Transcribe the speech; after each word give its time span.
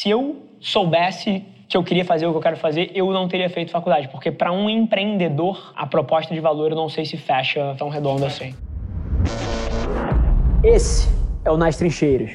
Se 0.00 0.08
eu 0.08 0.48
soubesse 0.58 1.44
que 1.68 1.76
eu 1.76 1.84
queria 1.84 2.06
fazer 2.06 2.24
o 2.24 2.30
que 2.30 2.38
eu 2.38 2.40
quero 2.40 2.56
fazer, 2.56 2.90
eu 2.94 3.12
não 3.12 3.28
teria 3.28 3.50
feito 3.50 3.70
faculdade, 3.70 4.08
porque 4.08 4.32
para 4.32 4.50
um 4.50 4.66
empreendedor 4.66 5.74
a 5.76 5.86
proposta 5.86 6.32
de 6.32 6.40
valor 6.40 6.70
eu 6.70 6.74
não 6.74 6.88
sei 6.88 7.04
se 7.04 7.18
fecha 7.18 7.74
tão 7.76 7.90
redondo 7.90 8.24
assim. 8.24 8.54
Esse 10.64 11.06
é 11.44 11.50
o 11.50 11.58
Nas 11.58 11.76
Trincheiras. 11.76 12.30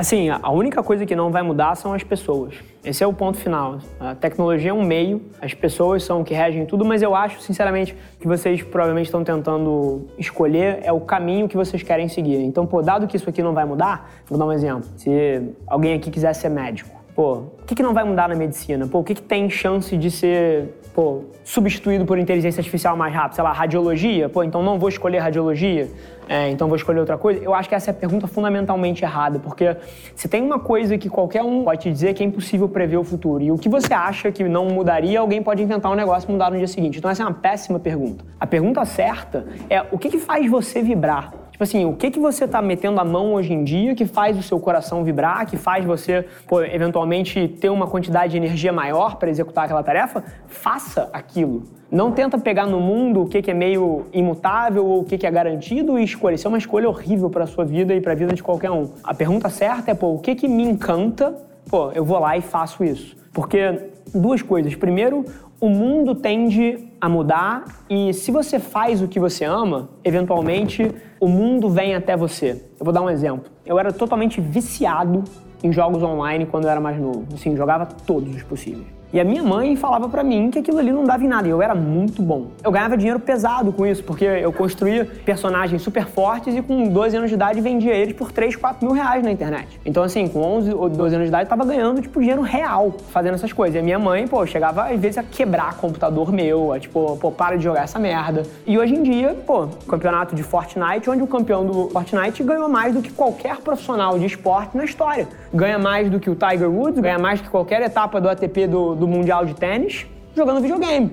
Assim, 0.00 0.30
a 0.30 0.50
única 0.50 0.82
coisa 0.82 1.04
que 1.04 1.14
não 1.14 1.30
vai 1.30 1.42
mudar 1.42 1.74
são 1.74 1.92
as 1.92 2.02
pessoas. 2.02 2.54
Esse 2.82 3.04
é 3.04 3.06
o 3.06 3.12
ponto 3.12 3.36
final. 3.36 3.80
A 4.00 4.14
tecnologia 4.14 4.70
é 4.70 4.72
um 4.72 4.82
meio, 4.82 5.20
as 5.42 5.52
pessoas 5.52 6.02
são 6.04 6.22
o 6.22 6.24
que 6.24 6.32
regem 6.32 6.64
tudo, 6.64 6.86
mas 6.86 7.02
eu 7.02 7.14
acho, 7.14 7.38
sinceramente, 7.42 7.94
que 8.18 8.26
vocês 8.26 8.62
provavelmente 8.62 9.08
estão 9.08 9.22
tentando 9.22 10.06
escolher 10.16 10.78
é 10.82 10.90
o 10.90 11.00
caminho 11.00 11.46
que 11.46 11.54
vocês 11.54 11.82
querem 11.82 12.08
seguir. 12.08 12.42
Então, 12.42 12.64
pô, 12.64 12.80
dado 12.80 13.06
que 13.06 13.14
isso 13.14 13.28
aqui 13.28 13.42
não 13.42 13.52
vai 13.52 13.66
mudar, 13.66 14.10
vou 14.26 14.38
dar 14.38 14.46
um 14.46 14.52
exemplo. 14.52 14.88
Se 14.96 15.52
alguém 15.66 15.92
aqui 15.92 16.10
quiser 16.10 16.32
ser 16.32 16.48
médico, 16.48 16.98
pô, 17.14 17.32
o 17.34 17.64
que, 17.66 17.74
que 17.74 17.82
não 17.82 17.92
vai 17.92 18.04
mudar 18.04 18.28
na 18.28 18.34
medicina? 18.34 18.86
Pô, 18.86 19.00
o 19.00 19.04
que, 19.04 19.14
que 19.14 19.22
tem 19.22 19.48
chance 19.48 19.96
de 19.96 20.10
ser 20.10 20.80
pô, 20.94 21.24
substituído 21.44 22.04
por 22.04 22.18
inteligência 22.18 22.60
artificial 22.60 22.96
mais 22.96 23.14
rápido? 23.14 23.34
Sei 23.34 23.44
lá, 23.44 23.52
radiologia? 23.52 24.28
Pô, 24.28 24.42
então 24.42 24.62
não 24.62 24.78
vou 24.78 24.88
escolher 24.88 25.18
radiologia, 25.18 25.88
é, 26.28 26.48
então 26.50 26.68
vou 26.68 26.76
escolher 26.76 27.00
outra 27.00 27.18
coisa? 27.18 27.42
Eu 27.42 27.54
acho 27.54 27.68
que 27.68 27.74
essa 27.74 27.90
é 27.90 27.92
a 27.92 27.94
pergunta 27.94 28.26
fundamentalmente 28.26 29.04
errada, 29.04 29.38
porque 29.38 29.76
se 30.14 30.28
tem 30.28 30.42
uma 30.42 30.58
coisa 30.58 30.96
que 30.96 31.08
qualquer 31.08 31.42
um 31.42 31.64
pode 31.64 31.82
te 31.82 31.90
dizer 31.90 32.14
que 32.14 32.22
é 32.22 32.26
impossível 32.26 32.68
prever 32.68 32.96
o 32.96 33.04
futuro, 33.04 33.42
e 33.42 33.50
o 33.50 33.58
que 33.58 33.68
você 33.68 33.92
acha 33.92 34.30
que 34.30 34.44
não 34.44 34.66
mudaria, 34.66 35.20
alguém 35.20 35.42
pode 35.42 35.62
inventar 35.62 35.90
um 35.90 35.96
negócio 35.96 36.28
e 36.28 36.32
mudar 36.32 36.50
no 36.50 36.56
dia 36.56 36.68
seguinte. 36.68 36.98
Então 36.98 37.10
essa 37.10 37.22
é 37.22 37.26
uma 37.26 37.34
péssima 37.34 37.78
pergunta. 37.78 38.24
A 38.38 38.46
pergunta 38.46 38.84
certa 38.84 39.46
é 39.68 39.84
o 39.90 39.98
que, 39.98 40.08
que 40.08 40.18
faz 40.18 40.48
você 40.48 40.82
vibrar? 40.82 41.39
Tipo 41.60 41.64
assim, 41.64 41.84
o 41.84 41.92
que, 41.92 42.10
que 42.10 42.18
você 42.18 42.48
tá 42.48 42.62
metendo 42.62 42.98
a 43.02 43.04
mão 43.04 43.34
hoje 43.34 43.52
em 43.52 43.62
dia 43.62 43.94
que 43.94 44.06
faz 44.06 44.38
o 44.38 44.42
seu 44.42 44.58
coração 44.58 45.04
vibrar, 45.04 45.44
que 45.46 45.58
faz 45.58 45.84
você, 45.84 46.24
pô, 46.48 46.62
eventualmente 46.62 47.48
ter 47.48 47.68
uma 47.68 47.86
quantidade 47.86 48.30
de 48.30 48.38
energia 48.38 48.72
maior 48.72 49.16
para 49.16 49.28
executar 49.28 49.66
aquela 49.66 49.82
tarefa? 49.82 50.24
Faça 50.46 51.10
aquilo. 51.12 51.64
Não 51.90 52.12
tenta 52.12 52.38
pegar 52.38 52.64
no 52.64 52.80
mundo 52.80 53.20
o 53.20 53.26
que, 53.26 53.42
que 53.42 53.50
é 53.50 53.52
meio 53.52 54.06
imutável 54.10 54.86
ou 54.86 55.00
o 55.00 55.04
que, 55.04 55.18
que 55.18 55.26
é 55.26 55.30
garantido 55.30 55.98
e 55.98 56.02
escolha. 56.02 56.34
Isso 56.34 56.46
é 56.46 56.48
uma 56.48 56.56
escolha 56.56 56.88
horrível 56.88 57.28
para 57.28 57.46
sua 57.46 57.66
vida 57.66 57.94
e 57.94 58.00
para 58.00 58.12
a 58.12 58.16
vida 58.16 58.32
de 58.32 58.42
qualquer 58.42 58.70
um. 58.70 58.88
A 59.04 59.12
pergunta 59.12 59.50
certa 59.50 59.90
é, 59.90 59.94
pô, 59.94 60.14
o 60.14 60.18
que, 60.18 60.34
que 60.34 60.48
me 60.48 60.62
encanta? 60.62 61.36
Pô, 61.68 61.92
eu 61.92 62.06
vou 62.06 62.18
lá 62.18 62.38
e 62.38 62.40
faço 62.40 62.82
isso. 62.82 63.14
Porque 63.34 63.90
duas 64.14 64.40
coisas. 64.40 64.74
Primeiro, 64.74 65.26
o 65.60 65.68
mundo 65.68 66.14
tende 66.14 66.89
a 67.00 67.08
mudar 67.08 67.64
e 67.88 68.12
se 68.12 68.30
você 68.30 68.58
faz 68.58 69.00
o 69.00 69.08
que 69.08 69.18
você 69.18 69.44
ama, 69.44 69.88
eventualmente 70.04 70.90
o 71.18 71.28
mundo 71.28 71.68
vem 71.70 71.94
até 71.94 72.16
você. 72.16 72.62
Eu 72.78 72.84
vou 72.84 72.92
dar 72.92 73.00
um 73.00 73.08
exemplo. 73.08 73.50
Eu 73.64 73.78
era 73.78 73.92
totalmente 73.92 74.40
viciado 74.40 75.24
em 75.62 75.72
jogos 75.72 76.02
online 76.02 76.46
quando 76.46 76.64
eu 76.64 76.70
era 76.70 76.80
mais 76.80 77.00
novo. 77.00 77.26
Assim, 77.34 77.56
jogava 77.56 77.86
todos 77.86 78.34
os 78.34 78.42
possíveis. 78.42 78.99
E 79.12 79.18
a 79.18 79.24
minha 79.24 79.42
mãe 79.42 79.74
falava 79.74 80.08
para 80.08 80.22
mim 80.22 80.50
que 80.50 80.60
aquilo 80.60 80.78
ali 80.78 80.92
não 80.92 81.02
dava 81.02 81.24
em 81.24 81.26
nada, 81.26 81.48
e 81.48 81.50
eu 81.50 81.60
era 81.60 81.74
muito 81.74 82.22
bom. 82.22 82.46
Eu 82.62 82.70
ganhava 82.70 82.96
dinheiro 82.96 83.18
pesado 83.18 83.72
com 83.72 83.84
isso, 83.84 84.04
porque 84.04 84.24
eu 84.24 84.52
construía 84.52 85.04
personagens 85.24 85.82
super 85.82 86.06
fortes 86.06 86.54
e 86.54 86.62
com 86.62 86.88
12 86.88 87.16
anos 87.16 87.28
de 87.28 87.34
idade 87.34 87.60
vendia 87.60 87.92
eles 87.92 88.14
por 88.14 88.30
3, 88.30 88.54
4 88.54 88.86
mil 88.86 88.94
reais 88.94 89.24
na 89.24 89.32
internet. 89.32 89.80
Então, 89.84 90.04
assim, 90.04 90.28
com 90.28 90.40
11 90.40 90.74
ou 90.74 90.88
12 90.88 91.14
anos 91.16 91.26
de 91.26 91.30
idade, 91.30 91.44
eu 91.44 91.48
tava 91.48 91.64
ganhando, 91.64 92.00
tipo, 92.00 92.20
dinheiro 92.20 92.42
real 92.42 92.94
fazendo 93.10 93.34
essas 93.34 93.52
coisas. 93.52 93.74
E 93.74 93.78
a 93.80 93.82
minha 93.82 93.98
mãe, 93.98 94.28
pô, 94.28 94.46
chegava 94.46 94.84
às 94.84 95.00
vezes 95.00 95.18
a 95.18 95.24
quebrar 95.24 95.76
computador 95.76 96.32
meu, 96.32 96.72
a, 96.72 96.78
tipo, 96.78 97.16
pô, 97.16 97.32
para 97.32 97.56
de 97.56 97.64
jogar 97.64 97.82
essa 97.82 97.98
merda. 97.98 98.44
E 98.64 98.78
hoje 98.78 98.94
em 98.94 99.02
dia, 99.02 99.36
pô, 99.44 99.66
campeonato 99.88 100.36
de 100.36 100.44
Fortnite, 100.44 101.10
onde 101.10 101.22
o 101.22 101.26
campeão 101.26 101.66
do 101.66 101.88
Fortnite 101.90 102.44
ganhou 102.44 102.68
mais 102.68 102.94
do 102.94 103.02
que 103.02 103.10
qualquer 103.10 103.56
profissional 103.56 104.16
de 104.16 104.26
esporte 104.26 104.76
na 104.76 104.84
história. 104.84 105.26
Ganha 105.52 105.80
mais 105.80 106.08
do 106.08 106.20
que 106.20 106.30
o 106.30 106.36
Tiger 106.36 106.70
Woods, 106.70 107.00
ganha 107.00 107.18
mais 107.18 107.40
do 107.40 107.44
que 107.44 107.50
qualquer 107.50 107.82
etapa 107.82 108.20
do 108.20 108.28
ATP 108.28 108.68
do 108.68 108.99
do 109.00 109.08
Mundial 109.08 109.44
de 109.44 109.54
Tênis 109.54 110.06
jogando 110.34 110.60
videogame. 110.60 111.10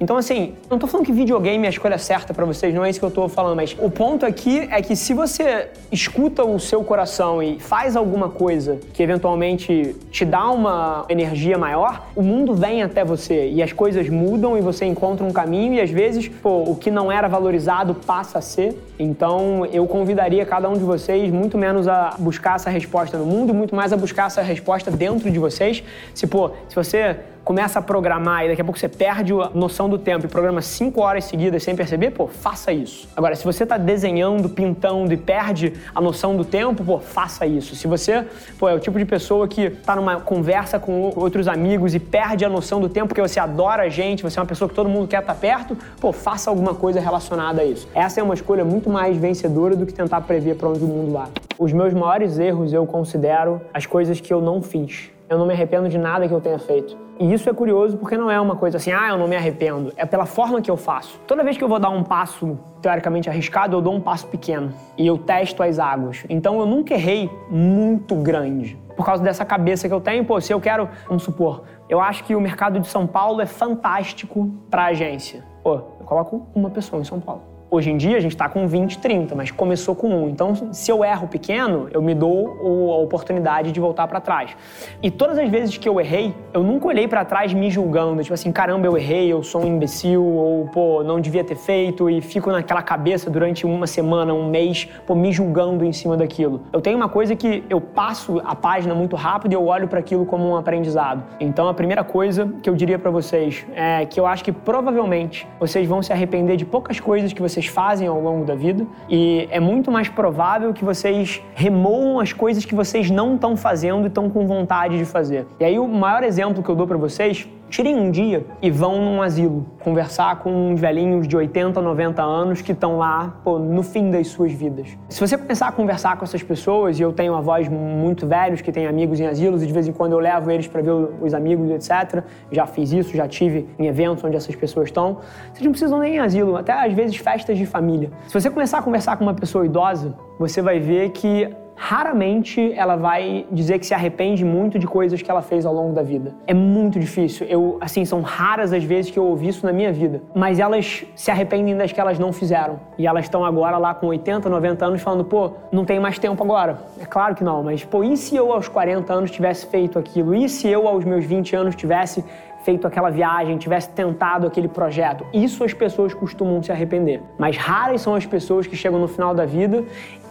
Então, 0.00 0.16
assim, 0.16 0.54
não 0.68 0.78
tô 0.78 0.86
falando 0.86 1.06
que 1.06 1.12
videogame 1.12 1.64
é 1.64 1.68
a 1.68 1.70
escolha 1.70 1.98
certa 1.98 2.34
para 2.34 2.44
vocês, 2.44 2.74
não 2.74 2.84
é 2.84 2.90
isso 2.90 2.98
que 2.98 3.06
eu 3.06 3.10
tô 3.10 3.28
falando, 3.28 3.56
mas 3.56 3.76
o 3.78 3.88
ponto 3.88 4.26
aqui 4.26 4.66
é 4.70 4.82
que 4.82 4.96
se 4.96 5.14
você 5.14 5.68
escuta 5.90 6.44
o 6.44 6.58
seu 6.58 6.82
coração 6.82 7.42
e 7.42 7.60
faz 7.60 7.94
alguma 7.94 8.28
coisa 8.28 8.80
que 8.92 9.02
eventualmente 9.02 9.94
te 10.10 10.24
dá 10.24 10.50
uma 10.50 11.04
energia 11.08 11.56
maior, 11.56 12.08
o 12.16 12.22
mundo 12.22 12.54
vem 12.54 12.82
até 12.82 13.04
você 13.04 13.48
e 13.48 13.62
as 13.62 13.72
coisas 13.72 14.08
mudam 14.08 14.58
e 14.58 14.60
você 14.60 14.84
encontra 14.84 15.24
um 15.24 15.32
caminho 15.32 15.74
e 15.74 15.80
às 15.80 15.90
vezes, 15.90 16.26
pô, 16.26 16.64
o 16.64 16.74
que 16.74 16.90
não 16.90 17.10
era 17.10 17.28
valorizado 17.28 17.94
passa 17.94 18.38
a 18.38 18.42
ser. 18.42 18.76
Então, 18.98 19.64
eu 19.66 19.86
convidaria 19.86 20.44
cada 20.44 20.68
um 20.68 20.74
de 20.74 20.84
vocês 20.84 21.30
muito 21.30 21.56
menos 21.56 21.86
a 21.86 22.16
buscar 22.18 22.56
essa 22.56 22.68
resposta 22.70 23.16
no 23.16 23.24
mundo 23.24 23.50
e 23.50 23.52
muito 23.52 23.74
mais 23.74 23.92
a 23.92 23.96
buscar 23.96 24.26
essa 24.26 24.42
resposta 24.42 24.90
dentro 24.90 25.30
de 25.30 25.38
vocês. 25.38 25.84
Se, 26.14 26.26
pô, 26.26 26.50
se 26.68 26.74
você 26.74 27.16
começa 27.44 27.78
a 27.78 27.82
programar 27.82 28.44
e 28.44 28.48
daqui 28.48 28.62
a 28.62 28.64
pouco 28.64 28.78
você 28.78 28.88
perde 28.88 29.32
a 29.34 29.50
noção 29.54 29.88
do 29.88 29.98
tempo 29.98 30.24
e 30.24 30.28
programa 30.28 30.62
cinco 30.62 31.02
horas 31.02 31.24
seguidas 31.24 31.62
sem 31.62 31.76
perceber, 31.76 32.10
pô, 32.10 32.26
faça 32.26 32.72
isso. 32.72 33.06
Agora, 33.14 33.36
se 33.36 33.44
você 33.44 33.64
está 33.64 33.76
desenhando, 33.76 34.48
pintando 34.48 35.12
e 35.12 35.16
perde 35.16 35.74
a 35.94 36.00
noção 36.00 36.36
do 36.36 36.44
tempo, 36.44 36.82
pô, 36.82 36.98
faça 36.98 37.46
isso. 37.46 37.76
Se 37.76 37.86
você, 37.86 38.24
pô, 38.58 38.68
é 38.68 38.74
o 38.74 38.80
tipo 38.80 38.98
de 38.98 39.04
pessoa 39.04 39.46
que 39.46 39.62
está 39.62 39.94
numa 39.94 40.20
conversa 40.20 40.78
com 40.78 41.12
outros 41.14 41.46
amigos 41.46 41.94
e 41.94 42.00
perde 42.00 42.44
a 42.44 42.48
noção 42.48 42.80
do 42.80 42.88
tempo 42.88 43.08
porque 43.08 43.20
você 43.20 43.38
adora 43.38 43.82
a 43.82 43.88
gente, 43.88 44.22
você 44.22 44.38
é 44.38 44.42
uma 44.42 44.48
pessoa 44.48 44.68
que 44.68 44.74
todo 44.74 44.88
mundo 44.88 45.06
quer 45.06 45.20
estar 45.20 45.34
tá 45.34 45.38
perto, 45.38 45.76
pô, 46.00 46.12
faça 46.12 46.48
alguma 46.48 46.74
coisa 46.74 46.98
relacionada 46.98 47.60
a 47.60 47.64
isso. 47.64 47.86
Essa 47.94 48.20
é 48.20 48.22
uma 48.22 48.34
escolha 48.34 48.64
muito 48.64 48.88
mais 48.88 49.16
vencedora 49.16 49.76
do 49.76 49.84
que 49.84 49.92
tentar 49.92 50.22
prever 50.22 50.56
para 50.56 50.68
onde 50.68 50.82
o 50.82 50.88
mundo 50.88 51.12
vai. 51.12 51.28
Os 51.58 51.72
meus 51.72 51.92
maiores 51.92 52.38
erros 52.38 52.72
eu 52.72 52.86
considero 52.86 53.60
as 53.72 53.84
coisas 53.86 54.18
que 54.20 54.32
eu 54.32 54.40
não 54.40 54.62
fiz. 54.62 55.13
Eu 55.28 55.38
não 55.38 55.46
me 55.46 55.54
arrependo 55.54 55.88
de 55.88 55.96
nada 55.96 56.28
que 56.28 56.34
eu 56.34 56.40
tenha 56.40 56.58
feito. 56.58 56.96
E 57.18 57.32
isso 57.32 57.48
é 57.48 57.52
curioso 57.52 57.96
porque 57.96 58.16
não 58.16 58.30
é 58.30 58.40
uma 58.40 58.56
coisa 58.56 58.76
assim, 58.76 58.92
ah, 58.92 59.08
eu 59.10 59.18
não 59.18 59.28
me 59.28 59.36
arrependo. 59.36 59.92
É 59.96 60.04
pela 60.04 60.26
forma 60.26 60.60
que 60.60 60.70
eu 60.70 60.76
faço. 60.76 61.20
Toda 61.26 61.44
vez 61.44 61.56
que 61.56 61.62
eu 61.62 61.68
vou 61.68 61.78
dar 61.78 61.90
um 61.90 62.02
passo 62.02 62.58
teoricamente 62.82 63.30
arriscado, 63.30 63.76
eu 63.76 63.80
dou 63.80 63.94
um 63.94 64.00
passo 64.00 64.26
pequeno 64.26 64.72
e 64.98 65.06
eu 65.06 65.16
testo 65.16 65.62
as 65.62 65.78
águas. 65.78 66.24
Então 66.28 66.58
eu 66.58 66.66
nunca 66.66 66.94
errei 66.94 67.30
muito 67.48 68.14
grande. 68.16 68.76
Por 68.96 69.06
causa 69.06 69.22
dessa 69.22 69.44
cabeça 69.44 69.88
que 69.88 69.94
eu 69.94 70.00
tenho, 70.00 70.24
pô, 70.24 70.40
se 70.40 70.52
eu 70.52 70.60
quero, 70.60 70.88
vamos 71.06 71.22
supor, 71.22 71.64
eu 71.88 72.00
acho 72.00 72.24
que 72.24 72.34
o 72.34 72.40
mercado 72.40 72.78
de 72.80 72.86
São 72.86 73.06
Paulo 73.06 73.40
é 73.40 73.46
fantástico 73.46 74.50
para 74.70 74.86
agência. 74.86 75.44
Pô, 75.62 75.74
eu 75.74 76.06
coloco 76.06 76.46
uma 76.54 76.70
pessoa 76.70 77.00
em 77.00 77.04
São 77.04 77.20
Paulo. 77.20 77.53
Hoje 77.74 77.90
em 77.90 77.96
dia 77.96 78.16
a 78.16 78.20
gente 78.20 78.36
está 78.36 78.48
com 78.48 78.68
20, 78.68 78.98
30, 78.98 79.34
mas 79.34 79.50
começou 79.50 79.96
com 79.96 80.08
um. 80.08 80.28
Então, 80.28 80.54
se 80.72 80.92
eu 80.92 81.04
erro 81.04 81.26
pequeno, 81.26 81.88
eu 81.90 82.00
me 82.00 82.14
dou 82.14 82.92
a 82.92 82.98
oportunidade 82.98 83.72
de 83.72 83.80
voltar 83.80 84.06
para 84.06 84.20
trás. 84.20 84.56
E 85.02 85.10
todas 85.10 85.36
as 85.36 85.48
vezes 85.50 85.76
que 85.76 85.88
eu 85.88 86.00
errei, 86.00 86.32
eu 86.52 86.62
nunca 86.62 86.86
olhei 86.86 87.08
para 87.08 87.24
trás 87.24 87.52
me 87.52 87.68
julgando, 87.72 88.22
tipo 88.22 88.32
assim, 88.32 88.52
caramba, 88.52 88.86
eu 88.86 88.96
errei, 88.96 89.32
eu 89.32 89.42
sou 89.42 89.64
um 89.64 89.66
imbecil, 89.66 90.24
ou 90.24 90.68
pô, 90.68 91.02
não 91.02 91.18
devia 91.18 91.42
ter 91.42 91.56
feito, 91.56 92.08
e 92.08 92.20
fico 92.20 92.52
naquela 92.52 92.80
cabeça 92.80 93.28
durante 93.28 93.66
uma 93.66 93.88
semana, 93.88 94.32
um 94.32 94.48
mês, 94.48 94.88
pô, 95.04 95.16
me 95.16 95.32
julgando 95.32 95.84
em 95.84 95.92
cima 95.92 96.16
daquilo. 96.16 96.60
Eu 96.72 96.80
tenho 96.80 96.96
uma 96.96 97.08
coisa 97.08 97.34
que 97.34 97.64
eu 97.68 97.80
passo 97.80 98.40
a 98.44 98.54
página 98.54 98.94
muito 98.94 99.16
rápido 99.16 99.50
e 99.50 99.56
eu 99.56 99.66
olho 99.66 99.88
para 99.88 99.98
aquilo 99.98 100.24
como 100.24 100.48
um 100.48 100.54
aprendizado. 100.54 101.24
Então, 101.40 101.66
a 101.68 101.74
primeira 101.74 102.04
coisa 102.04 102.48
que 102.62 102.70
eu 102.70 102.76
diria 102.76 103.00
para 103.00 103.10
vocês 103.10 103.66
é 103.74 104.06
que 104.06 104.20
eu 104.20 104.26
acho 104.26 104.44
que 104.44 104.52
provavelmente 104.52 105.44
vocês 105.58 105.88
vão 105.88 106.00
se 106.04 106.12
arrepender 106.12 106.56
de 106.56 106.64
poucas 106.64 107.00
coisas 107.00 107.32
que 107.32 107.42
vocês 107.42 107.63
vocês 107.64 107.66
fazem 107.66 108.06
ao 108.06 108.20
longo 108.20 108.44
da 108.44 108.54
vida 108.54 108.86
e 109.08 109.48
é 109.50 109.58
muito 109.58 109.90
mais 109.90 110.08
provável 110.08 110.72
que 110.72 110.84
vocês 110.84 111.42
remoam 111.54 112.20
as 112.20 112.32
coisas 112.32 112.64
que 112.64 112.74
vocês 112.74 113.10
não 113.10 113.34
estão 113.34 113.56
fazendo 113.56 114.04
e 114.04 114.08
estão 114.08 114.28
com 114.28 114.46
vontade 114.46 114.98
de 114.98 115.04
fazer. 115.04 115.46
E 115.58 115.64
aí 115.64 115.78
o 115.78 115.88
maior 115.88 116.22
exemplo 116.22 116.62
que 116.62 116.68
eu 116.68 116.76
dou 116.76 116.86
para 116.86 116.96
vocês 116.96 117.48
Tirem 117.68 117.96
um 117.96 118.10
dia 118.10 118.46
e 118.62 118.70
vão 118.70 119.00
num 119.00 119.20
asilo 119.20 119.66
conversar 119.80 120.38
com 120.40 120.70
uns 120.70 120.80
velhinhos 120.80 121.26
de 121.26 121.36
80, 121.36 121.80
90 121.80 122.22
anos 122.22 122.62
que 122.62 122.72
estão 122.72 122.98
lá 122.98 123.40
pô, 123.42 123.58
no 123.58 123.82
fim 123.82 124.10
das 124.10 124.28
suas 124.28 124.52
vidas. 124.52 124.96
Se 125.08 125.20
você 125.20 125.36
começar 125.36 125.68
a 125.68 125.72
conversar 125.72 126.16
com 126.16 126.24
essas 126.24 126.42
pessoas, 126.42 126.98
e 126.98 127.02
eu 127.02 127.12
tenho 127.12 127.34
avós 127.34 127.68
muito 127.68 128.26
velhos 128.26 128.60
que 128.60 128.70
têm 128.70 128.86
amigos 128.86 129.18
em 129.18 129.26
asilos, 129.26 129.62
e 129.62 129.66
de 129.66 129.72
vez 129.72 129.88
em 129.88 129.92
quando 129.92 130.12
eu 130.12 130.18
levo 130.18 130.50
eles 130.50 130.68
para 130.68 130.82
ver 130.82 130.92
os 130.92 131.34
amigos, 131.34 131.70
etc. 131.70 132.22
Já 132.52 132.66
fiz 132.66 132.92
isso, 132.92 133.16
já 133.16 133.26
tive 133.26 133.68
em 133.78 133.86
eventos 133.86 134.22
onde 134.22 134.36
essas 134.36 134.54
pessoas 134.54 134.86
estão. 134.88 135.18
Vocês 135.52 135.64
não 135.64 135.72
precisam 135.72 135.98
nem 135.98 136.16
em 136.16 136.18
asilo, 136.20 136.56
até 136.56 136.72
às 136.72 136.92
vezes 136.92 137.16
festas 137.16 137.58
de 137.58 137.66
família. 137.66 138.10
Se 138.28 138.40
você 138.40 138.50
começar 138.50 138.78
a 138.78 138.82
conversar 138.82 139.16
com 139.16 139.24
uma 139.24 139.34
pessoa 139.34 139.66
idosa, 139.66 140.14
você 140.38 140.62
vai 140.62 140.78
ver 140.78 141.10
que 141.10 141.50
raramente 141.76 142.72
ela 142.74 142.96
vai 142.96 143.46
dizer 143.50 143.78
que 143.78 143.86
se 143.86 143.94
arrepende 143.94 144.44
muito 144.44 144.78
de 144.78 144.86
coisas 144.86 145.20
que 145.20 145.30
ela 145.30 145.42
fez 145.42 145.66
ao 145.66 145.74
longo 145.74 145.92
da 145.92 146.02
vida. 146.02 146.32
É 146.46 146.54
muito 146.54 146.98
difícil. 146.98 147.46
Eu, 147.46 147.78
assim, 147.80 148.04
são 148.04 148.20
raras 148.22 148.72
as 148.72 148.84
vezes 148.84 149.10
que 149.10 149.18
eu 149.18 149.24
ouvi 149.24 149.48
isso 149.48 149.66
na 149.66 149.72
minha 149.72 149.92
vida. 149.92 150.22
Mas 150.34 150.58
elas 150.58 151.04
se 151.14 151.30
arrependem 151.30 151.76
das 151.76 151.92
que 151.92 152.00
elas 152.00 152.18
não 152.18 152.32
fizeram. 152.32 152.78
E 152.96 153.06
elas 153.06 153.24
estão 153.24 153.44
agora 153.44 153.76
lá 153.76 153.94
com 153.94 154.06
80, 154.06 154.48
90 154.48 154.86
anos 154.86 155.02
falando, 155.02 155.24
pô, 155.24 155.52
não 155.72 155.84
tem 155.84 155.98
mais 155.98 156.18
tempo 156.18 156.42
agora. 156.42 156.78
É 157.00 157.04
claro 157.04 157.34
que 157.34 157.44
não, 157.44 157.62
mas, 157.62 157.84
pô, 157.84 158.04
e 158.04 158.16
se 158.16 158.36
eu 158.36 158.52
aos 158.52 158.68
40 158.68 159.12
anos 159.12 159.30
tivesse 159.30 159.66
feito 159.66 159.98
aquilo? 159.98 160.34
E 160.34 160.48
se 160.48 160.68
eu 160.68 160.86
aos 160.86 161.04
meus 161.04 161.24
20 161.24 161.56
anos 161.56 161.74
tivesse 161.74 162.24
feito 162.64 162.86
aquela 162.86 163.10
viagem, 163.10 163.58
tivesse 163.58 163.90
tentado 163.90 164.46
aquele 164.46 164.68
projeto. 164.68 165.24
Isso 165.32 165.62
as 165.62 165.74
pessoas 165.74 166.14
costumam 166.14 166.62
se 166.62 166.72
arrepender. 166.72 167.22
Mas 167.38 167.56
raras 167.56 168.00
são 168.00 168.14
as 168.14 168.24
pessoas 168.26 168.66
que 168.66 168.74
chegam 168.74 168.98
no 168.98 169.06
final 169.06 169.34
da 169.34 169.44
vida 169.44 169.84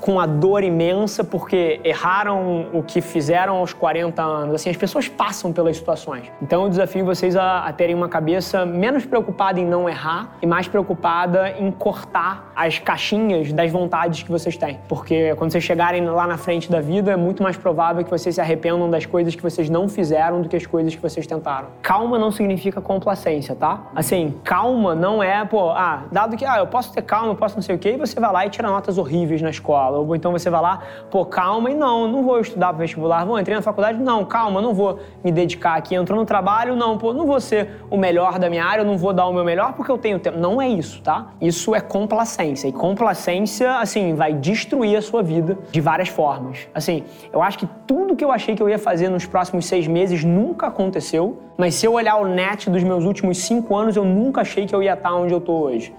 com 0.03 0.19
a 0.19 0.25
dor 0.25 0.65
imensa 0.65 1.23
porque 1.23 1.79
erraram 1.81 2.67
o 2.73 2.83
que 2.83 2.99
fizeram 2.99 3.55
aos 3.55 3.71
40 3.71 4.21
anos. 4.21 4.55
Assim, 4.55 4.69
as 4.69 4.75
pessoas 4.75 5.07
passam 5.07 5.53
pelas 5.53 5.77
situações. 5.77 6.29
Então 6.41 6.63
eu 6.63 6.69
desafio 6.69 7.05
vocês 7.05 7.37
a, 7.37 7.59
a 7.59 7.71
terem 7.71 7.95
uma 7.95 8.09
cabeça 8.09 8.65
menos 8.65 9.05
preocupada 9.05 9.61
em 9.61 9.65
não 9.65 9.87
errar 9.87 10.35
e 10.41 10.45
mais 10.45 10.67
preocupada 10.67 11.51
em 11.57 11.71
cortar 11.71 12.51
as 12.53 12.79
caixinhas 12.79 13.53
das 13.53 13.71
vontades 13.71 14.23
que 14.23 14.29
vocês 14.29 14.57
têm. 14.57 14.77
Porque 14.89 15.35
quando 15.35 15.53
vocês 15.53 15.63
chegarem 15.63 16.05
lá 16.05 16.27
na 16.27 16.37
frente 16.37 16.69
da 16.69 16.81
vida, 16.81 17.13
é 17.13 17.15
muito 17.15 17.41
mais 17.41 17.55
provável 17.55 18.03
que 18.03 18.09
vocês 18.09 18.35
se 18.35 18.41
arrependam 18.41 18.89
das 18.89 19.05
coisas 19.05 19.33
que 19.33 19.41
vocês 19.41 19.69
não 19.69 19.87
fizeram 19.87 20.41
do 20.41 20.49
que 20.49 20.57
as 20.57 20.65
coisas 20.65 20.93
que 20.93 21.01
vocês 21.01 21.25
tentaram. 21.25 21.69
Calma 21.81 22.19
não 22.23 22.31
significa 22.31 22.81
complacência, 22.81 23.55
tá? 23.55 23.87
Assim, 23.95 24.33
calma 24.43 24.95
não 24.95 25.21
é, 25.21 25.43
pô, 25.45 25.69
ah, 25.71 26.03
dado 26.11 26.37
que, 26.37 26.45
ah, 26.45 26.59
eu 26.59 26.67
posso 26.67 26.93
ter 26.93 27.01
calma, 27.01 27.29
eu 27.29 27.35
posso 27.35 27.55
não 27.55 27.61
sei 27.61 27.75
o 27.75 27.79
quê, 27.79 27.91
e 27.91 27.97
você 27.97 28.19
vai 28.19 28.31
lá 28.31 28.45
e 28.45 28.49
tira 28.49 28.67
notas 28.67 28.97
horríveis 28.97 29.41
na 29.41 29.49
escola. 29.49 29.99
Ou 29.99 30.15
então 30.15 30.31
você 30.31 30.49
vai 30.49 30.61
lá, 30.61 30.81
pô, 31.11 31.25
calma 31.25 31.69
e 31.69 31.75
não, 31.75 32.07
não 32.07 32.23
vou 32.23 32.39
estudar 32.39 32.67
para 32.69 32.79
vestibular. 32.79 33.25
Vou 33.25 33.39
entrei 33.39 33.55
na 33.55 33.61
faculdade, 33.61 33.99
não, 33.99 34.23
calma, 34.25 34.61
não 34.61 34.73
vou 34.73 34.99
me 35.23 35.31
dedicar 35.31 35.75
aqui. 35.75 35.95
Entrou 35.95 36.17
no 36.17 36.25
trabalho, 36.25 36.75
não, 36.75 36.97
pô, 36.97 37.13
não 37.13 37.25
vou 37.25 37.39
ser 37.39 37.83
o 37.89 37.97
melhor 37.97 38.39
da 38.39 38.49
minha 38.49 38.65
área, 38.65 38.83
não 38.83 38.97
vou 38.97 39.13
dar 39.13 39.27
o 39.27 39.33
meu 39.33 39.43
melhor 39.43 39.73
porque 39.73 39.91
eu 39.91 39.97
tenho 39.97 40.19
tempo. 40.19 40.37
Não 40.37 40.61
é 40.61 40.67
isso, 40.67 41.01
tá? 41.01 41.27
Isso 41.41 41.75
é 41.75 41.81
complacência. 41.81 42.67
E 42.67 42.71
complacência, 42.71 43.77
assim, 43.79 44.15
vai 44.15 44.33
destruir 44.33 44.97
a 44.97 45.01
sua 45.01 45.21
vida 45.21 45.57
de 45.71 45.81
várias 45.81 46.09
formas. 46.09 46.67
Assim, 46.73 47.03
eu 47.31 47.41
acho 47.41 47.57
que 47.57 47.67
tudo 47.85 48.15
que 48.15 48.23
eu 48.23 48.31
achei 48.31 48.55
que 48.55 48.63
eu 48.63 48.69
ia 48.69 48.79
fazer 48.79 49.09
nos 49.09 49.25
próximos 49.25 49.65
seis 49.65 49.87
meses 49.87 50.23
nunca 50.23 50.67
aconteceu. 50.67 51.37
Mas 51.57 51.75
se 51.75 51.85
eu 51.85 51.93
olhar 51.93 52.12
o 52.15 52.27
net 52.27 52.69
dos 52.69 52.83
meus 52.83 53.03
últimos 53.03 53.37
cinco 53.39 53.75
anos, 53.75 53.95
eu 53.95 54.05
nunca 54.05 54.41
achei 54.41 54.65
que 54.65 54.73
eu 54.73 54.81
ia 54.81 54.93
estar 54.93 55.13
onde 55.13 55.33
eu 55.33 55.41
tô 55.41 55.53
hoje 55.53 55.93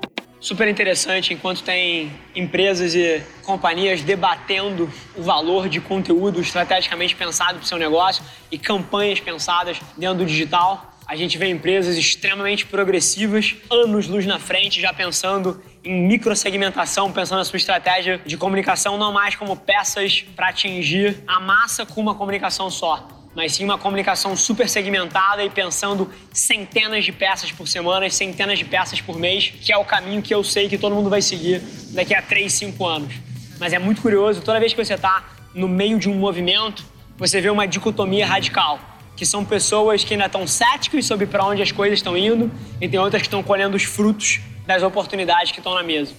super 0.44 0.68
interessante 0.68 1.32
enquanto 1.32 1.62
tem 1.62 2.12
empresas 2.36 2.94
e 2.94 3.22
companhias 3.42 4.02
debatendo 4.02 4.90
o 5.16 5.22
valor 5.22 5.70
de 5.70 5.80
conteúdo 5.80 6.38
estrategicamente 6.38 7.16
pensado 7.16 7.54
para 7.54 7.64
o 7.64 7.66
seu 7.66 7.78
negócio 7.78 8.22
e 8.52 8.58
campanhas 8.58 9.18
pensadas 9.18 9.80
dentro 9.96 10.18
do 10.18 10.26
digital. 10.26 10.92
A 11.06 11.16
gente 11.16 11.38
vê 11.38 11.48
empresas 11.48 11.96
extremamente 11.96 12.66
progressivas, 12.66 13.56
anos 13.70 14.06
luz 14.06 14.26
na 14.26 14.38
frente, 14.38 14.82
já 14.82 14.92
pensando 14.92 15.62
em 15.82 16.06
microsegmentação, 16.06 17.10
pensando 17.10 17.38
na 17.38 17.44
sua 17.46 17.56
estratégia 17.56 18.20
de 18.26 18.36
comunicação 18.36 18.98
não 18.98 19.14
mais 19.14 19.34
como 19.34 19.56
peças 19.56 20.26
para 20.36 20.48
atingir 20.48 21.22
a 21.26 21.40
massa 21.40 21.86
com 21.86 22.02
uma 22.02 22.14
comunicação 22.14 22.68
só, 22.68 23.08
mas 23.34 23.52
sim 23.52 23.64
uma 23.64 23.76
comunicação 23.76 24.36
super 24.36 24.68
segmentada 24.68 25.44
e 25.44 25.50
pensando 25.50 26.10
centenas 26.32 27.04
de 27.04 27.12
peças 27.12 27.50
por 27.50 27.66
semana, 27.66 28.08
centenas 28.08 28.58
de 28.58 28.64
peças 28.64 29.00
por 29.00 29.18
mês, 29.18 29.52
que 29.60 29.72
é 29.72 29.76
o 29.76 29.84
caminho 29.84 30.22
que 30.22 30.34
eu 30.34 30.44
sei 30.44 30.68
que 30.68 30.78
todo 30.78 30.94
mundo 30.94 31.10
vai 31.10 31.20
seguir 31.20 31.60
daqui 31.90 32.14
a 32.14 32.22
3, 32.22 32.52
5 32.52 32.86
anos. 32.86 33.14
Mas 33.58 33.72
é 33.72 33.78
muito 33.78 34.00
curioso, 34.00 34.40
toda 34.40 34.60
vez 34.60 34.72
que 34.72 34.84
você 34.84 34.94
está 34.94 35.24
no 35.54 35.68
meio 35.68 35.98
de 35.98 36.08
um 36.08 36.14
movimento, 36.14 36.84
você 37.16 37.40
vê 37.40 37.50
uma 37.50 37.66
dicotomia 37.66 38.26
radical, 38.26 38.78
que 39.16 39.24
são 39.24 39.44
pessoas 39.44 40.02
que 40.04 40.14
ainda 40.14 40.26
estão 40.26 40.46
céticos 40.46 41.06
sobre 41.06 41.26
para 41.26 41.44
onde 41.44 41.62
as 41.62 41.70
coisas 41.70 41.98
estão 41.98 42.16
indo 42.16 42.50
e 42.80 42.88
tem 42.88 42.98
outras 42.98 43.22
que 43.22 43.28
estão 43.28 43.42
colhendo 43.42 43.76
os 43.76 43.84
frutos 43.84 44.40
das 44.66 44.82
oportunidades 44.82 45.52
que 45.52 45.58
estão 45.58 45.74
na 45.74 45.82
mesa. 45.82 46.12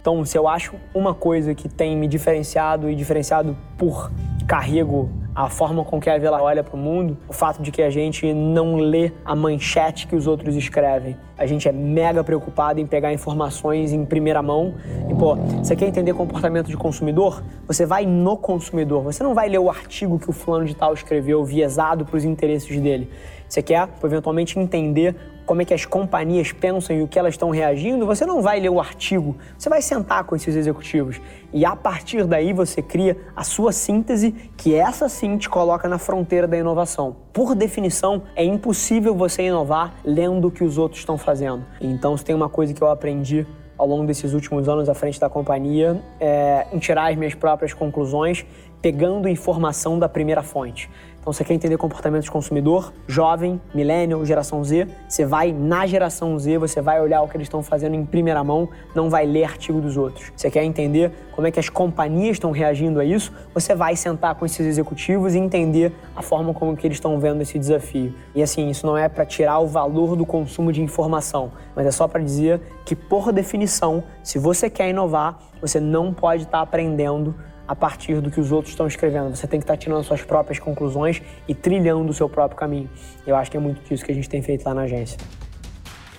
Então, 0.00 0.24
se 0.24 0.36
eu 0.38 0.48
acho 0.48 0.76
uma 0.94 1.12
coisa 1.12 1.54
que 1.54 1.68
tem 1.68 1.94
me 1.94 2.08
diferenciado 2.08 2.90
e 2.90 2.94
diferenciado 2.94 3.56
por 3.76 4.10
carrego 4.48 5.10
a 5.34 5.48
forma 5.48 5.84
com 5.84 6.00
que 6.00 6.10
a 6.10 6.18
Vila 6.18 6.42
olha 6.42 6.62
para 6.62 6.74
o 6.74 6.78
mundo, 6.78 7.16
o 7.28 7.32
fato 7.32 7.62
de 7.62 7.70
que 7.70 7.82
a 7.82 7.90
gente 7.90 8.32
não 8.32 8.76
lê 8.76 9.12
a 9.24 9.34
manchete 9.34 10.06
que 10.06 10.16
os 10.16 10.26
outros 10.26 10.56
escrevem. 10.56 11.16
A 11.38 11.46
gente 11.46 11.68
é 11.68 11.72
mega 11.72 12.22
preocupado 12.22 12.80
em 12.80 12.86
pegar 12.86 13.12
informações 13.12 13.92
em 13.92 14.04
primeira 14.04 14.42
mão. 14.42 14.74
E, 15.08 15.14
pô, 15.14 15.36
você 15.36 15.74
quer 15.74 15.86
entender 15.86 16.12
comportamento 16.12 16.66
de 16.68 16.76
consumidor? 16.76 17.42
Você 17.66 17.86
vai 17.86 18.04
no 18.04 18.36
consumidor. 18.36 19.02
Você 19.04 19.22
não 19.22 19.32
vai 19.34 19.48
ler 19.48 19.58
o 19.58 19.70
artigo 19.70 20.18
que 20.18 20.28
o 20.28 20.32
fulano 20.32 20.66
de 20.66 20.74
tal 20.74 20.92
escreveu, 20.92 21.42
viesado 21.44 22.04
para 22.04 22.16
os 22.16 22.24
interesses 22.24 22.78
dele. 22.78 23.10
Você 23.50 23.60
quer, 23.60 23.88
eventualmente, 24.04 24.60
entender 24.60 25.16
como 25.44 25.60
é 25.60 25.64
que 25.64 25.74
as 25.74 25.84
companhias 25.84 26.52
pensam 26.52 26.94
e 26.94 27.02
o 27.02 27.08
que 27.08 27.18
elas 27.18 27.34
estão 27.34 27.50
reagindo, 27.50 28.06
você 28.06 28.24
não 28.24 28.40
vai 28.40 28.60
ler 28.60 28.68
o 28.68 28.78
artigo, 28.78 29.36
você 29.58 29.68
vai 29.68 29.82
sentar 29.82 30.22
com 30.22 30.36
esses 30.36 30.54
executivos 30.54 31.20
e 31.52 31.64
a 31.64 31.74
partir 31.74 32.24
daí 32.24 32.52
você 32.52 32.80
cria 32.80 33.16
a 33.34 33.42
sua 33.42 33.72
síntese, 33.72 34.30
que 34.56 34.76
essa 34.76 35.08
sim 35.08 35.36
te 35.36 35.48
coloca 35.48 35.88
na 35.88 35.98
fronteira 35.98 36.46
da 36.46 36.56
inovação. 36.56 37.16
Por 37.32 37.56
definição, 37.56 38.22
é 38.36 38.44
impossível 38.44 39.12
você 39.16 39.42
inovar 39.42 39.94
lendo 40.04 40.46
o 40.46 40.50
que 40.52 40.62
os 40.62 40.78
outros 40.78 41.00
estão 41.00 41.18
fazendo. 41.18 41.64
Então, 41.80 42.16
se 42.16 42.24
tem 42.24 42.36
uma 42.36 42.48
coisa 42.48 42.72
que 42.72 42.80
eu 42.80 42.88
aprendi 42.88 43.44
ao 43.76 43.88
longo 43.88 44.06
desses 44.06 44.34
últimos 44.34 44.68
anos 44.68 44.88
à 44.88 44.94
frente 44.94 45.18
da 45.18 45.28
companhia, 45.28 46.00
é 46.20 46.66
em 46.70 46.78
tirar 46.78 47.10
as 47.10 47.16
minhas 47.16 47.34
próprias 47.34 47.72
conclusões, 47.72 48.44
pegando 48.80 49.28
informação 49.28 49.98
da 49.98 50.08
primeira 50.08 50.42
fonte. 50.42 50.90
Então, 51.20 51.34
você 51.34 51.44
quer 51.44 51.52
entender 51.52 51.76
comportamento 51.76 52.22
de 52.22 52.30
consumidor, 52.30 52.94
jovem, 53.06 53.60
millennial, 53.74 54.24
geração 54.24 54.64
Z, 54.64 54.88
você 55.06 55.26
vai 55.26 55.52
na 55.52 55.86
geração 55.86 56.38
Z, 56.38 56.56
você 56.56 56.80
vai 56.80 56.98
olhar 56.98 57.20
o 57.20 57.28
que 57.28 57.36
eles 57.36 57.44
estão 57.44 57.62
fazendo 57.62 57.94
em 57.94 58.06
primeira 58.06 58.42
mão, 58.42 58.70
não 58.94 59.10
vai 59.10 59.26
ler 59.26 59.44
artigo 59.44 59.82
dos 59.82 59.98
outros. 59.98 60.32
Você 60.34 60.50
quer 60.50 60.64
entender 60.64 61.12
como 61.32 61.46
é 61.46 61.50
que 61.50 61.60
as 61.60 61.68
companhias 61.68 62.36
estão 62.36 62.52
reagindo 62.52 62.98
a 62.98 63.04
isso, 63.04 63.32
você 63.52 63.74
vai 63.74 63.96
sentar 63.96 64.34
com 64.34 64.46
esses 64.46 64.66
executivos 64.66 65.34
e 65.34 65.38
entender 65.38 65.92
a 66.16 66.22
forma 66.22 66.54
como 66.54 66.74
que 66.74 66.86
eles 66.86 66.96
estão 66.96 67.20
vendo 67.20 67.42
esse 67.42 67.58
desafio. 67.58 68.14
E 68.34 68.42
assim, 68.42 68.70
isso 68.70 68.86
não 68.86 68.96
é 68.96 69.06
para 69.06 69.26
tirar 69.26 69.58
o 69.58 69.66
valor 69.66 70.16
do 70.16 70.24
consumo 70.24 70.72
de 70.72 70.80
informação, 70.80 71.52
mas 71.76 71.84
é 71.84 71.90
só 71.90 72.08
para 72.08 72.22
dizer 72.22 72.62
que, 72.86 72.96
por 72.96 73.30
definição, 73.30 74.02
se 74.22 74.38
você 74.38 74.70
quer 74.70 74.88
inovar, 74.88 75.38
você 75.60 75.78
não 75.78 76.14
pode 76.14 76.44
estar 76.44 76.58
tá 76.58 76.62
aprendendo 76.62 77.34
a 77.70 77.76
partir 77.76 78.20
do 78.20 78.32
que 78.32 78.40
os 78.40 78.50
outros 78.50 78.72
estão 78.72 78.88
escrevendo. 78.88 79.36
Você 79.36 79.46
tem 79.46 79.60
que 79.60 79.62
estar 79.62 79.76
tirando 79.76 80.02
suas 80.02 80.22
próprias 80.22 80.58
conclusões 80.58 81.22
e 81.46 81.54
trilhando 81.54 82.10
o 82.10 82.12
seu 82.12 82.28
próprio 82.28 82.58
caminho. 82.58 82.90
Eu 83.24 83.36
acho 83.36 83.48
que 83.48 83.56
é 83.56 83.60
muito 83.60 83.80
disso 83.88 84.04
que 84.04 84.10
a 84.10 84.14
gente 84.14 84.28
tem 84.28 84.42
feito 84.42 84.66
lá 84.66 84.74
na 84.74 84.82
agência. 84.82 85.16